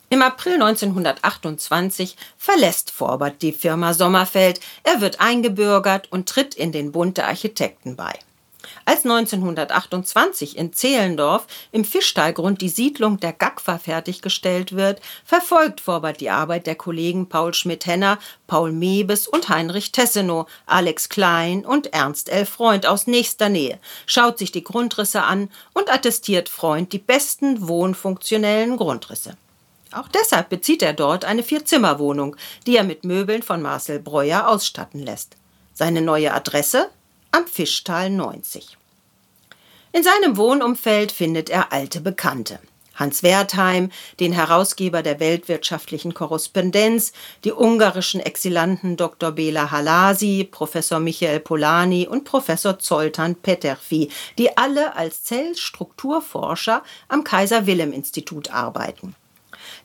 Im 0.09 0.23
April 0.23 0.53
1928 0.53 2.15
verlässt 2.39 2.89
Forbert 2.89 3.43
die 3.43 3.53
Firma 3.53 3.93
Sommerfeld, 3.93 4.61
er 4.81 4.99
wird 4.99 5.21
eingebürgert 5.21 6.11
und 6.11 6.27
tritt 6.27 6.55
in 6.55 6.71
den 6.71 6.91
Bund 6.91 7.17
der 7.17 7.27
Architekten 7.27 7.95
bei. 7.95 8.17
Als 8.87 9.03
1928 9.03 10.57
in 10.57 10.71
Zehlendorf 10.71 11.47
im 11.71 11.83
Fischtalgrund 11.83 12.61
die 12.61 12.69
Siedlung 12.69 13.19
der 13.19 13.33
GAGFA 13.33 13.79
fertiggestellt 13.79 14.75
wird, 14.75 15.01
verfolgt 15.23 15.81
Forbert 15.81 16.21
die 16.21 16.29
Arbeit 16.29 16.67
der 16.67 16.75
Kollegen 16.75 17.27
Paul 17.27 17.55
Schmidt-Henner, 17.55 18.19
Paul 18.45 18.71
Mebes 18.71 19.27
und 19.27 19.49
Heinrich 19.49 19.91
Tessenow, 19.91 20.47
Alex 20.67 21.09
Klein 21.09 21.65
und 21.65 21.93
Ernst 21.93 22.29
L. 22.29 22.45
Freund 22.45 22.85
aus 22.85 23.07
nächster 23.07 23.49
Nähe, 23.49 23.79
schaut 24.05 24.37
sich 24.37 24.51
die 24.51 24.63
Grundrisse 24.63 25.23
an 25.23 25.49
und 25.73 25.91
attestiert 25.91 26.47
Freund 26.47 26.93
die 26.93 26.99
besten 26.99 27.67
wohnfunktionellen 27.67 28.77
Grundrisse. 28.77 29.35
Auch 29.93 30.09
deshalb 30.09 30.49
bezieht 30.49 30.83
er 30.83 30.93
dort 30.93 31.25
eine 31.25 31.41
Vierzimmerwohnung, 31.41 32.35
die 32.67 32.77
er 32.77 32.83
mit 32.83 33.03
Möbeln 33.03 33.41
von 33.41 33.63
Marcel 33.63 33.97
Breuer 33.97 34.47
ausstatten 34.47 34.99
lässt. 34.99 35.37
Seine 35.73 36.01
neue 36.01 36.33
Adresse? 36.33 36.89
Am 37.35 37.47
Fischtal 37.47 38.09
90. 38.11 38.77
In 39.91 40.03
seinem 40.03 40.37
Wohnumfeld 40.37 41.11
findet 41.11 41.49
er 41.49 41.73
alte 41.73 41.99
Bekannte. 41.99 42.59
Hans 42.93 43.23
Wertheim, 43.23 43.91
den 44.21 44.31
Herausgeber 44.31 45.03
der 45.03 45.19
weltwirtschaftlichen 45.19 46.13
Korrespondenz, 46.13 47.11
die 47.43 47.51
ungarischen 47.51 48.21
Exilanten 48.21 48.95
Dr. 48.95 49.33
Bela 49.33 49.69
Halasi, 49.69 50.47
Professor 50.49 51.01
Michael 51.01 51.41
Polani 51.41 52.07
und 52.07 52.23
Professor 52.23 52.79
Zoltan 52.79 53.35
Peterfi, 53.35 54.09
die 54.37 54.55
alle 54.55 54.95
als 54.95 55.25
Zellstrukturforscher 55.25 56.83
am 57.09 57.25
Kaiser 57.25 57.65
Wilhelm 57.65 57.91
Institut 57.91 58.49
arbeiten. 58.49 59.13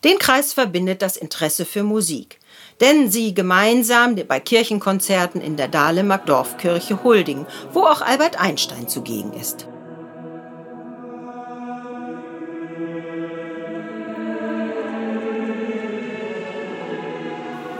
Den 0.05 0.19
Kreis 0.19 0.53
verbindet 0.53 1.01
das 1.01 1.17
Interesse 1.17 1.65
für 1.65 1.83
Musik, 1.83 2.39
denn 2.81 3.09
sie 3.11 3.33
gemeinsam 3.33 4.15
bei 4.27 4.39
Kirchenkonzerten 4.39 5.39
in 5.39 5.55
der 5.55 5.67
Dahlemer 5.67 6.17
Dorfkirche 6.17 7.03
huldigen, 7.03 7.45
wo 7.71 7.81
auch 7.81 8.01
Albert 8.01 8.39
Einstein 8.41 8.87
zugegen 8.87 9.33
ist. 9.33 9.67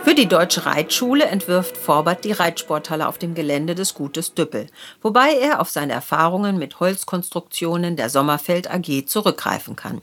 Für 0.03 0.15
die 0.15 0.27
Deutsche 0.27 0.65
Reitschule 0.65 1.23
entwirft 1.23 1.77
Forbert 1.77 2.25
die 2.25 2.33
Reitsporthalle 2.33 3.07
auf 3.07 3.17
dem 3.17 3.33
Gelände 3.33 3.75
des 3.75 3.93
Gutes 3.93 4.33
Düppel, 4.33 4.67
wobei 5.01 5.35
er 5.39 5.61
auf 5.61 5.69
seine 5.69 5.93
Erfahrungen 5.93 6.57
mit 6.57 6.79
Holzkonstruktionen 6.81 7.95
der 7.95 8.09
Sommerfeld 8.09 8.69
AG 8.69 9.05
zurückgreifen 9.05 9.77
kann. 9.77 10.01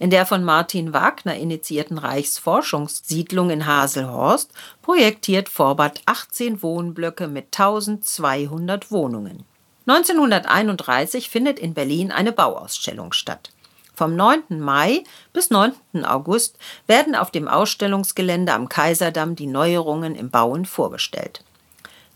In 0.00 0.10
der 0.10 0.26
von 0.26 0.44
Martin 0.44 0.92
Wagner 0.92 1.34
initiierten 1.34 1.98
Reichsforschungssiedlung 1.98 3.50
in 3.50 3.66
Haselhorst 3.66 4.52
projektiert 4.80 5.48
Forbert 5.48 6.02
18 6.06 6.62
Wohnblöcke 6.62 7.26
mit 7.26 7.46
1200 7.46 8.92
Wohnungen. 8.92 9.44
1931 9.86 11.30
findet 11.30 11.58
in 11.58 11.74
Berlin 11.74 12.12
eine 12.12 12.30
Bauausstellung 12.30 13.12
statt. 13.12 13.50
Vom 13.94 14.14
9. 14.14 14.60
Mai 14.60 15.02
bis 15.32 15.50
9. 15.50 15.72
August 16.04 16.56
werden 16.86 17.16
auf 17.16 17.32
dem 17.32 17.48
Ausstellungsgelände 17.48 18.52
am 18.52 18.68
Kaiserdamm 18.68 19.34
die 19.34 19.48
Neuerungen 19.48 20.14
im 20.14 20.30
Bauen 20.30 20.66
vorgestellt. 20.66 21.42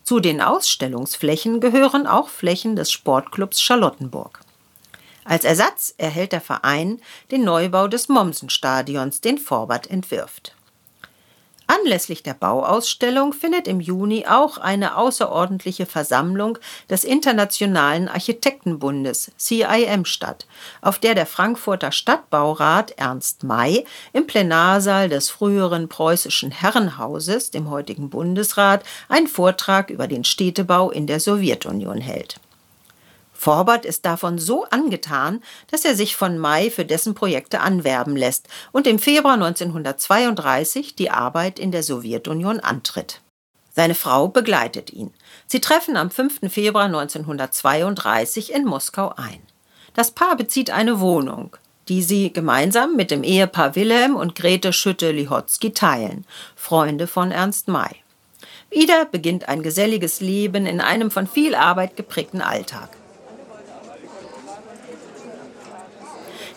Zu 0.04 0.20
den 0.20 0.40
Ausstellungsflächen 0.40 1.60
gehören 1.60 2.06
auch 2.06 2.28
Flächen 2.28 2.76
des 2.76 2.92
Sportclubs 2.92 3.60
Charlottenburg. 3.60 4.40
Als 5.24 5.44
Ersatz 5.44 5.94
erhält 5.98 6.32
der 6.32 6.40
Verein 6.40 7.00
den 7.30 7.44
Neubau 7.44 7.86
des 7.86 8.08
Mommsenstadions, 8.08 9.20
den 9.20 9.38
Forbert 9.38 9.88
entwirft. 9.88 10.54
Anlässlich 11.68 12.22
der 12.22 12.34
Bauausstellung 12.34 13.32
findet 13.32 13.66
im 13.66 13.80
Juni 13.80 14.26
auch 14.26 14.58
eine 14.58 14.96
außerordentliche 14.96 15.86
Versammlung 15.86 16.58
des 16.90 17.02
Internationalen 17.02 18.08
Architektenbundes 18.08 19.30
CIM 19.38 20.04
statt, 20.04 20.46
auf 20.82 20.98
der 20.98 21.14
der 21.14 21.24
Frankfurter 21.24 21.90
Stadtbaurat 21.90 22.90
Ernst 22.98 23.44
May 23.44 23.86
im 24.12 24.26
Plenarsaal 24.26 25.08
des 25.08 25.30
früheren 25.30 25.88
preußischen 25.88 26.50
Herrenhauses, 26.50 27.50
dem 27.50 27.70
heutigen 27.70 28.10
Bundesrat, 28.10 28.84
einen 29.08 29.28
Vortrag 29.28 29.88
über 29.88 30.08
den 30.08 30.24
Städtebau 30.24 30.90
in 30.90 31.06
der 31.06 31.20
Sowjetunion 31.20 32.02
hält. 32.02 32.38
Forbert 33.42 33.84
ist 33.84 34.06
davon 34.06 34.38
so 34.38 34.66
angetan, 34.66 35.42
dass 35.68 35.84
er 35.84 35.96
sich 35.96 36.14
von 36.14 36.38
May 36.38 36.70
für 36.70 36.84
dessen 36.84 37.16
Projekte 37.16 37.58
anwerben 37.58 38.14
lässt 38.14 38.46
und 38.70 38.86
im 38.86 39.00
Februar 39.00 39.34
1932 39.34 40.94
die 40.94 41.10
Arbeit 41.10 41.58
in 41.58 41.72
der 41.72 41.82
Sowjetunion 41.82 42.60
antritt. 42.60 43.20
Seine 43.74 43.96
Frau 43.96 44.28
begleitet 44.28 44.92
ihn. 44.92 45.12
Sie 45.48 45.60
treffen 45.60 45.96
am 45.96 46.12
5. 46.12 46.52
Februar 46.52 46.84
1932 46.84 48.52
in 48.52 48.64
Moskau 48.64 49.12
ein. 49.16 49.42
Das 49.94 50.12
Paar 50.12 50.36
bezieht 50.36 50.70
eine 50.70 51.00
Wohnung, 51.00 51.56
die 51.88 52.04
sie 52.04 52.32
gemeinsam 52.32 52.94
mit 52.94 53.10
dem 53.10 53.24
Ehepaar 53.24 53.74
Wilhelm 53.74 54.14
und 54.14 54.36
Grete 54.36 54.72
Schütte-Lihotzky 54.72 55.72
teilen, 55.72 56.26
Freunde 56.54 57.08
von 57.08 57.32
Ernst 57.32 57.66
May. 57.66 57.96
Wieder 58.70 59.04
beginnt 59.04 59.48
ein 59.48 59.64
geselliges 59.64 60.20
Leben 60.20 60.64
in 60.64 60.80
einem 60.80 61.10
von 61.10 61.26
viel 61.26 61.56
Arbeit 61.56 61.96
geprägten 61.96 62.40
Alltag. 62.40 63.01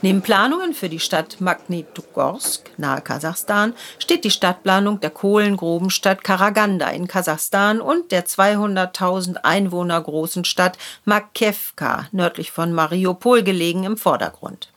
Neben 0.06 0.22
Planungen 0.22 0.76
für 0.76 0.88
die 0.88 1.00
Stadt 1.00 1.42
Magnitogorsk 1.42 2.70
nahe 2.78 3.02
Kasachstan 3.02 3.74
steht 3.98 4.24
die 4.24 4.30
Stadtplanung 4.30 5.00
der 5.00 5.10
Kohlengrubenstadt 5.10 6.24
Karaganda 6.24 6.90
in 6.90 7.08
Kasachstan 7.08 7.82
und 7.82 8.12
der 8.12 8.28
200.000 8.28 9.38
Einwohner 9.38 10.00
großen 10.00 10.46
Stadt 10.46 10.78
Makevka 11.06 12.08
nördlich 12.12 12.52
von 12.52 12.72
Mariupol 12.72 13.42
gelegen 13.42 13.84
im 13.84 13.98
Vordergrund. 13.98 14.70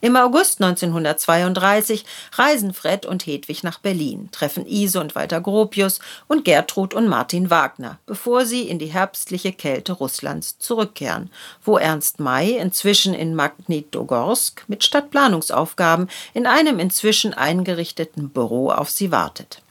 Im 0.00 0.14
August 0.16 0.62
1932 0.62 2.04
reisen 2.32 2.74
Fred 2.74 3.06
und 3.06 3.26
Hedwig 3.26 3.62
nach 3.62 3.78
Berlin, 3.78 4.28
treffen 4.30 4.66
Ise 4.66 5.00
und 5.00 5.14
Walter 5.14 5.40
Gropius 5.40 6.00
und 6.28 6.44
Gertrud 6.44 6.92
und 6.92 7.08
Martin 7.08 7.48
Wagner, 7.48 7.98
bevor 8.04 8.44
sie 8.44 8.68
in 8.68 8.78
die 8.78 8.92
herbstliche 8.92 9.52
Kälte 9.52 9.92
Russlands 9.92 10.58
zurückkehren, 10.58 11.30
wo 11.64 11.78
Ernst 11.78 12.20
May 12.20 12.58
inzwischen 12.58 13.14
in 13.14 13.34
Magnitogorsk 13.34 14.64
mit 14.68 14.84
Stadtplanungsaufgaben 14.84 16.08
in 16.34 16.46
einem 16.46 16.78
inzwischen 16.78 17.32
eingerichteten 17.32 18.28
Büro 18.28 18.70
auf 18.70 18.90
sie 18.90 19.10
wartet. 19.10 19.62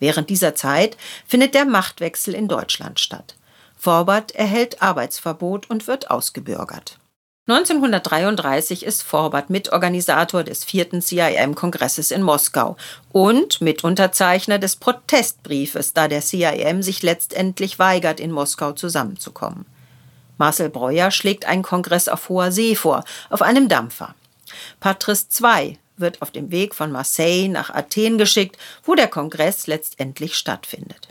Während 0.00 0.30
dieser 0.30 0.54
Zeit 0.54 0.96
findet 1.26 1.54
der 1.54 1.66
Machtwechsel 1.66 2.34
in 2.34 2.48
Deutschland 2.48 3.00
statt. 3.00 3.34
Forbert 3.76 4.32
erhält 4.32 4.80
Arbeitsverbot 4.80 5.68
und 5.68 5.86
wird 5.86 6.10
ausgebürgert. 6.10 6.98
1933 7.48 8.84
ist 8.84 9.02
Forbert 9.02 9.48
Mitorganisator 9.48 10.44
des 10.44 10.64
vierten 10.64 11.00
CIM-Kongresses 11.00 12.10
in 12.10 12.20
Moskau 12.22 12.76
und 13.10 13.62
Mitunterzeichner 13.62 14.58
des 14.58 14.76
Protestbriefes, 14.76 15.94
da 15.94 16.08
der 16.08 16.20
CIM 16.20 16.82
sich 16.82 17.02
letztendlich 17.02 17.78
weigert, 17.78 18.20
in 18.20 18.32
Moskau 18.32 18.72
zusammenzukommen. 18.72 19.64
Marcel 20.36 20.68
Breuer 20.68 21.10
schlägt 21.10 21.46
einen 21.46 21.62
Kongress 21.62 22.08
auf 22.08 22.28
hoher 22.28 22.52
See 22.52 22.74
vor, 22.74 23.02
auf 23.30 23.40
einem 23.40 23.70
Dampfer. 23.70 24.14
Patrice 24.78 25.28
II 25.42 25.78
wird 25.96 26.20
auf 26.20 26.30
dem 26.30 26.50
Weg 26.50 26.74
von 26.74 26.92
Marseille 26.92 27.48
nach 27.48 27.70
Athen 27.70 28.18
geschickt, 28.18 28.58
wo 28.84 28.94
der 28.94 29.08
Kongress 29.08 29.66
letztendlich 29.66 30.36
stattfindet. 30.36 31.08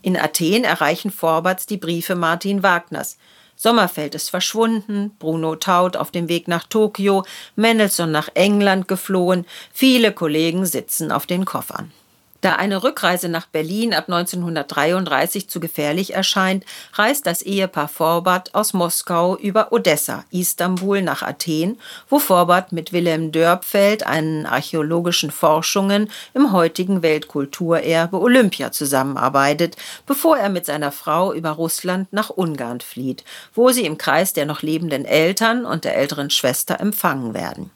In 0.00 0.16
Athen 0.16 0.64
erreichen 0.64 1.10
Forberts 1.10 1.66
die 1.66 1.76
Briefe 1.76 2.14
Martin 2.14 2.62
Wagners– 2.62 3.18
Sommerfeld 3.62 4.14
ist 4.14 4.30
verschwunden, 4.30 5.14
Bruno 5.18 5.54
Taut 5.54 5.94
auf 5.94 6.10
dem 6.10 6.30
Weg 6.30 6.48
nach 6.48 6.64
Tokio, 6.64 7.24
Mendelssohn 7.56 8.10
nach 8.10 8.30
England 8.32 8.88
geflohen, 8.88 9.44
viele 9.70 10.12
Kollegen 10.12 10.64
sitzen 10.64 11.12
auf 11.12 11.26
den 11.26 11.44
Koffern. 11.44 11.92
Da 12.40 12.56
eine 12.56 12.82
Rückreise 12.82 13.28
nach 13.28 13.46
Berlin 13.46 13.92
ab 13.92 14.04
1933 14.08 15.50
zu 15.50 15.60
gefährlich 15.60 16.14
erscheint, 16.14 16.64
reist 16.94 17.26
das 17.26 17.42
Ehepaar 17.42 17.88
Forbert 17.88 18.54
aus 18.54 18.72
Moskau 18.72 19.36
über 19.36 19.72
Odessa, 19.72 20.24
Istanbul 20.30 21.02
nach 21.02 21.22
Athen, 21.22 21.78
wo 22.08 22.18
Forbert 22.18 22.72
mit 22.72 22.94
Wilhelm 22.94 23.30
Dörpfeld 23.30 24.06
einen 24.06 24.46
archäologischen 24.46 25.30
Forschungen 25.30 26.10
im 26.32 26.52
heutigen 26.52 27.02
Weltkulturerbe 27.02 28.18
Olympia 28.18 28.72
zusammenarbeitet, 28.72 29.76
bevor 30.06 30.38
er 30.38 30.48
mit 30.48 30.64
seiner 30.64 30.92
Frau 30.92 31.34
über 31.34 31.50
Russland 31.50 32.10
nach 32.10 32.30
Ungarn 32.30 32.80
flieht, 32.80 33.22
wo 33.54 33.68
sie 33.68 33.84
im 33.84 33.98
Kreis 33.98 34.32
der 34.32 34.46
noch 34.46 34.62
lebenden 34.62 35.04
Eltern 35.04 35.66
und 35.66 35.84
der 35.84 35.94
älteren 35.94 36.30
Schwester 36.30 36.80
empfangen 36.80 37.34
werden. 37.34 37.70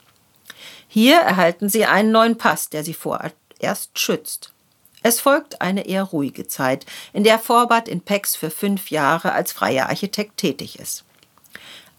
Hier 0.88 1.16
erhalten 1.16 1.68
sie 1.68 1.84
einen 1.84 2.12
neuen 2.12 2.38
Pass, 2.38 2.70
der 2.70 2.82
sie 2.82 2.94
vorerst 2.94 3.34
schützt. 3.98 4.53
Es 5.06 5.20
folgt 5.20 5.60
eine 5.60 5.86
eher 5.86 6.02
ruhige 6.02 6.48
Zeit, 6.48 6.86
in 7.12 7.24
der 7.24 7.38
Forbert 7.38 7.88
in 7.88 8.00
Pex 8.00 8.36
für 8.36 8.48
fünf 8.48 8.90
Jahre 8.90 9.32
als 9.32 9.52
freier 9.52 9.90
Architekt 9.90 10.38
tätig 10.38 10.78
ist. 10.78 11.04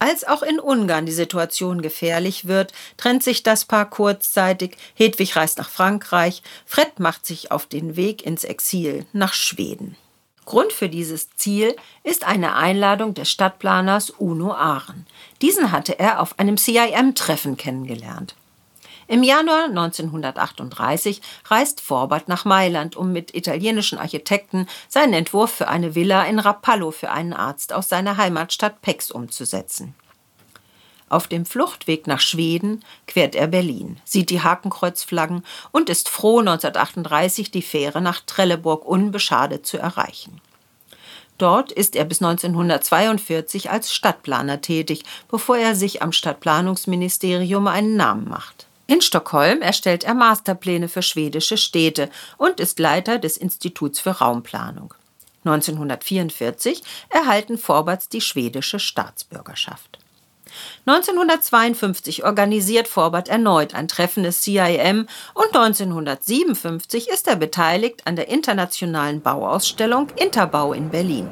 Als 0.00 0.24
auch 0.26 0.42
in 0.42 0.58
Ungarn 0.58 1.06
die 1.06 1.12
Situation 1.12 1.82
gefährlich 1.82 2.48
wird, 2.48 2.72
trennt 2.96 3.22
sich 3.22 3.44
das 3.44 3.64
Paar 3.64 3.88
kurzzeitig, 3.88 4.76
Hedwig 4.96 5.36
reist 5.36 5.58
nach 5.58 5.70
Frankreich, 5.70 6.42
Fred 6.66 6.98
macht 6.98 7.26
sich 7.26 7.52
auf 7.52 7.66
den 7.66 7.94
Weg 7.94 8.26
ins 8.26 8.42
Exil 8.42 9.06
nach 9.12 9.34
Schweden. 9.34 9.94
Grund 10.44 10.72
für 10.72 10.88
dieses 10.88 11.30
Ziel 11.36 11.76
ist 12.02 12.24
eine 12.24 12.56
Einladung 12.56 13.14
des 13.14 13.30
Stadtplaners 13.30 14.10
Uno 14.10 14.52
Ahren. 14.52 15.06
Diesen 15.42 15.70
hatte 15.70 16.00
er 16.00 16.20
auf 16.20 16.40
einem 16.40 16.56
CIM-Treffen 16.56 17.56
kennengelernt. 17.56 18.34
Im 19.08 19.22
Januar 19.22 19.66
1938 19.66 21.20
reist 21.44 21.80
Forbert 21.80 22.26
nach 22.26 22.44
Mailand, 22.44 22.96
um 22.96 23.12
mit 23.12 23.34
italienischen 23.36 23.98
Architekten 23.98 24.66
seinen 24.88 25.12
Entwurf 25.12 25.52
für 25.52 25.68
eine 25.68 25.94
Villa 25.94 26.24
in 26.24 26.40
Rapallo 26.40 26.90
für 26.90 27.10
einen 27.10 27.32
Arzt 27.32 27.72
aus 27.72 27.88
seiner 27.88 28.16
Heimatstadt 28.16 28.82
Pex 28.82 29.12
umzusetzen. 29.12 29.94
Auf 31.08 31.28
dem 31.28 31.46
Fluchtweg 31.46 32.08
nach 32.08 32.18
Schweden 32.18 32.84
quert 33.06 33.36
er 33.36 33.46
Berlin, 33.46 34.00
sieht 34.04 34.28
die 34.30 34.42
Hakenkreuzflaggen 34.42 35.44
und 35.70 35.88
ist 35.88 36.08
froh, 36.08 36.40
1938 36.40 37.52
die 37.52 37.62
Fähre 37.62 38.00
nach 38.00 38.20
Trelleburg 38.26 38.84
unbeschadet 38.84 39.66
zu 39.66 39.78
erreichen. 39.78 40.40
Dort 41.38 41.70
ist 41.70 41.94
er 41.94 42.06
bis 42.06 42.20
1942 42.22 43.70
als 43.70 43.92
Stadtplaner 43.92 44.62
tätig, 44.62 45.04
bevor 45.30 45.58
er 45.58 45.76
sich 45.76 46.02
am 46.02 46.10
Stadtplanungsministerium 46.10 47.68
einen 47.68 47.94
Namen 47.94 48.28
macht. 48.28 48.65
In 48.86 49.00
Stockholm 49.00 49.62
erstellt 49.62 50.04
er 50.04 50.14
Masterpläne 50.14 50.88
für 50.88 51.02
schwedische 51.02 51.56
Städte 51.56 52.08
und 52.38 52.60
ist 52.60 52.78
Leiter 52.78 53.18
des 53.18 53.36
Instituts 53.36 53.98
für 53.98 54.10
Raumplanung. 54.10 54.94
1944 55.44 56.82
erhalten 57.08 57.58
Vorberts 57.58 58.08
die 58.08 58.20
schwedische 58.20 58.78
Staatsbürgerschaft. 58.78 59.98
1952 60.86 62.24
organisiert 62.24 62.88
Forbert 62.88 63.28
erneut 63.28 63.74
ein 63.74 63.88
Treffen 63.88 64.22
des 64.22 64.42
CIM 64.42 65.06
und 65.34 65.46
1957 65.54 67.08
ist 67.08 67.28
er 67.28 67.36
beteiligt 67.36 68.06
an 68.06 68.16
der 68.16 68.28
internationalen 68.28 69.20
Bauausstellung 69.20 70.08
Interbau 70.16 70.72
in 70.72 70.90
Berlin. 70.90 71.28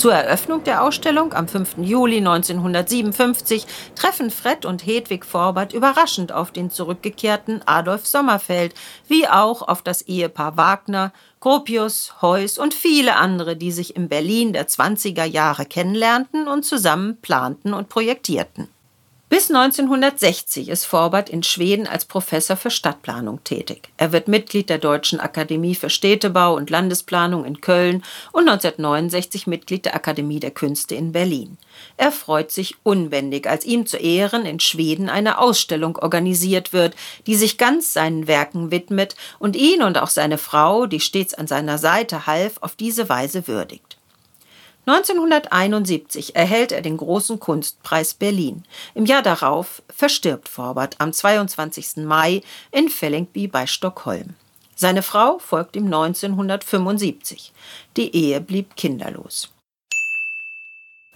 Zur 0.00 0.14
Eröffnung 0.14 0.64
der 0.64 0.82
Ausstellung 0.82 1.34
am 1.34 1.46
5. 1.46 1.76
Juli 1.82 2.16
1957 2.16 3.66
treffen 3.94 4.30
Fred 4.30 4.64
und 4.64 4.86
Hedwig 4.86 5.26
Forbert 5.26 5.74
überraschend 5.74 6.32
auf 6.32 6.52
den 6.52 6.70
zurückgekehrten 6.70 7.60
Adolf 7.66 8.06
Sommerfeld, 8.06 8.72
wie 9.08 9.28
auch 9.28 9.60
auf 9.60 9.82
das 9.82 10.00
Ehepaar 10.00 10.56
Wagner, 10.56 11.12
Gropius, 11.40 12.14
Heuss 12.22 12.56
und 12.56 12.72
viele 12.72 13.16
andere, 13.16 13.56
die 13.56 13.72
sich 13.72 13.94
im 13.94 14.08
Berlin 14.08 14.54
der 14.54 14.68
20er 14.68 15.24
Jahre 15.24 15.66
kennenlernten 15.66 16.48
und 16.48 16.64
zusammen 16.64 17.18
planten 17.20 17.74
und 17.74 17.90
projektierten. 17.90 18.68
Bis 19.30 19.48
1960 19.48 20.68
ist 20.70 20.86
Forbert 20.86 21.30
in 21.30 21.44
Schweden 21.44 21.86
als 21.86 22.04
Professor 22.04 22.56
für 22.56 22.72
Stadtplanung 22.72 23.44
tätig. 23.44 23.90
Er 23.96 24.10
wird 24.10 24.26
Mitglied 24.26 24.68
der 24.68 24.78
Deutschen 24.78 25.20
Akademie 25.20 25.76
für 25.76 25.88
Städtebau 25.88 26.56
und 26.56 26.68
Landesplanung 26.68 27.44
in 27.44 27.60
Köln 27.60 28.02
und 28.32 28.48
1969 28.48 29.46
Mitglied 29.46 29.84
der 29.84 29.94
Akademie 29.94 30.40
der 30.40 30.50
Künste 30.50 30.96
in 30.96 31.12
Berlin. 31.12 31.58
Er 31.96 32.10
freut 32.10 32.50
sich 32.50 32.74
unbändig, 32.82 33.48
als 33.48 33.64
ihm 33.64 33.86
zu 33.86 33.98
Ehren 33.98 34.46
in 34.46 34.58
Schweden 34.58 35.08
eine 35.08 35.38
Ausstellung 35.38 35.96
organisiert 35.96 36.72
wird, 36.72 36.96
die 37.28 37.36
sich 37.36 37.56
ganz 37.56 37.92
seinen 37.92 38.26
Werken 38.26 38.72
widmet 38.72 39.14
und 39.38 39.54
ihn 39.54 39.84
und 39.84 39.96
auch 39.98 40.10
seine 40.10 40.38
Frau, 40.38 40.86
die 40.86 40.98
stets 40.98 41.34
an 41.34 41.46
seiner 41.46 41.78
Seite 41.78 42.26
half, 42.26 42.54
auf 42.62 42.74
diese 42.74 43.08
Weise 43.08 43.46
würdigt. 43.46 43.99
1971 44.86 46.34
erhält 46.34 46.72
er 46.72 46.80
den 46.80 46.96
Großen 46.96 47.38
Kunstpreis 47.38 48.14
Berlin. 48.14 48.64
Im 48.94 49.04
Jahr 49.04 49.22
darauf 49.22 49.82
verstirbt 49.94 50.48
Forbert 50.48 50.96
am 50.98 51.12
22. 51.12 51.98
Mai 51.98 52.42
in 52.72 52.88
Fellingby 52.88 53.46
bei 53.46 53.66
Stockholm. 53.66 54.34
Seine 54.74 55.02
Frau 55.02 55.38
folgt 55.38 55.76
ihm 55.76 55.84
1975. 55.84 57.52
Die 57.96 58.14
Ehe 58.16 58.40
blieb 58.40 58.76
kinderlos. 58.76 59.52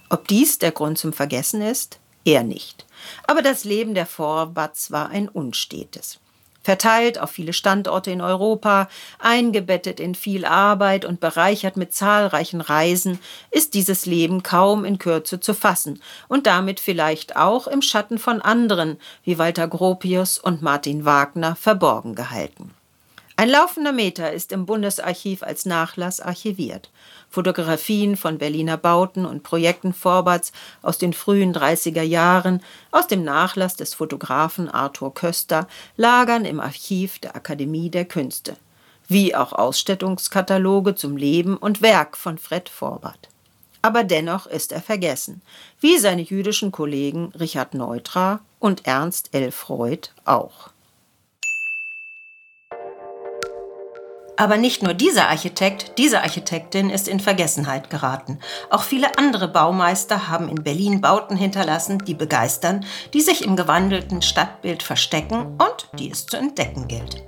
Ob 0.09 0.27
dies 0.27 0.59
der 0.59 0.71
Grund 0.71 0.99
zum 0.99 1.13
Vergessen 1.13 1.61
ist? 1.61 1.99
Er 2.23 2.43
nicht. 2.43 2.85
Aber 3.25 3.41
das 3.41 3.63
Leben 3.63 3.95
der 3.95 4.05
Forberts 4.05 4.91
war 4.91 5.09
ein 5.09 5.27
unstetes 5.27 6.19
verteilt 6.65 7.19
auf 7.19 7.29
viele 7.29 7.53
Standorte 7.53 8.09
in 8.09 8.21
Europa, 8.21 8.89
eingebettet 9.19 9.99
in 9.99 10.15
viel 10.15 10.45
Arbeit 10.45 11.05
und 11.05 11.19
bereichert 11.19 11.77
mit 11.77 11.93
zahlreichen 11.93 12.59
Reisen, 12.59 13.19
ist 13.51 13.75
dieses 13.75 14.07
Leben 14.07 14.41
kaum 14.41 14.83
in 14.83 14.97
Kürze 14.97 15.39
zu 15.39 15.53
fassen 15.53 16.01
und 16.27 16.47
damit 16.47 16.79
vielleicht 16.79 17.37
auch 17.37 17.67
im 17.67 17.83
Schatten 17.83 18.17
von 18.17 18.41
anderen 18.41 18.97
wie 19.23 19.37
Walter 19.37 19.67
Gropius 19.67 20.39
und 20.39 20.63
Martin 20.63 21.05
Wagner 21.05 21.55
verborgen 21.55 22.15
gehalten. 22.15 22.71
Ein 23.37 23.49
laufender 23.49 23.91
Meter 23.91 24.31
ist 24.31 24.53
im 24.53 24.65
Bundesarchiv 24.65 25.43
als 25.43 25.65
Nachlass 25.65 26.21
archiviert. 26.21 26.89
Fotografien 27.29 28.15
von 28.15 28.37
Berliner 28.37 28.77
Bauten 28.77 29.25
und 29.25 29.43
Projekten 29.43 29.93
Vorberts 29.93 30.53
aus 30.81 30.97
den 30.97 31.11
frühen 31.11 31.53
30er 31.53 32.01
Jahren 32.01 32.61
aus 32.91 33.07
dem 33.07 33.25
Nachlass 33.25 33.75
des 33.75 33.93
Fotografen 33.93 34.69
Arthur 34.69 35.13
Köster 35.13 35.67
lagern 35.97 36.45
im 36.45 36.61
Archiv 36.61 37.19
der 37.19 37.35
Akademie 37.35 37.89
der 37.89 38.05
Künste, 38.05 38.55
wie 39.09 39.35
auch 39.35 39.51
Ausstattungskataloge 39.51 40.95
zum 40.95 41.17
Leben 41.17 41.57
und 41.57 41.81
Werk 41.81 42.15
von 42.15 42.37
Fred 42.37 42.69
Forbert. 42.69 43.27
Aber 43.81 44.05
dennoch 44.05 44.47
ist 44.47 44.71
er 44.71 44.81
vergessen, 44.81 45.41
wie 45.81 45.97
seine 45.97 46.21
jüdischen 46.21 46.71
Kollegen 46.71 47.33
Richard 47.37 47.73
Neutra 47.73 48.39
und 48.59 48.87
Ernst 48.87 49.33
L. 49.33 49.51
Freud 49.51 50.07
auch. 50.23 50.69
Aber 54.37 54.57
nicht 54.57 54.83
nur 54.83 54.93
dieser 54.93 55.29
Architekt, 55.29 55.97
diese 55.97 56.21
Architektin 56.21 56.89
ist 56.89 57.07
in 57.07 57.19
Vergessenheit 57.19 57.89
geraten. 57.89 58.39
Auch 58.69 58.83
viele 58.83 59.17
andere 59.17 59.47
Baumeister 59.47 60.27
haben 60.27 60.49
in 60.49 60.63
Berlin 60.63 61.01
Bauten 61.01 61.37
hinterlassen, 61.37 61.99
die 61.99 62.15
begeistern, 62.15 62.85
die 63.13 63.21
sich 63.21 63.45
im 63.45 63.55
gewandelten 63.55 64.21
Stadtbild 64.21 64.83
verstecken 64.83 65.57
und 65.57 65.87
die 65.97 66.11
es 66.11 66.25
zu 66.25 66.35
entdecken 66.37 66.87
gilt. 66.87 67.23